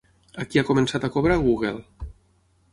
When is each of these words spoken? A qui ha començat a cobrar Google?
A 0.43 0.45
qui 0.53 0.61
ha 0.61 0.63
començat 0.69 1.05
a 1.05 1.11
cobrar 1.17 1.37
Google? 1.45 1.77